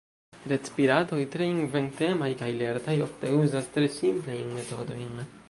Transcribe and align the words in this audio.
Retpiratoj, 0.51 1.19
tre 1.35 1.49
inventemaj 1.51 2.31
kaj 2.41 2.49
lertaj, 2.63 2.97
ofte 3.09 3.35
uzas 3.45 3.69
tre 3.77 3.93
simplajn 4.01 4.53
metodojn. 4.59 5.25